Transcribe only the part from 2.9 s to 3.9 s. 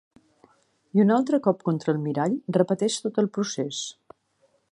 tot el procés.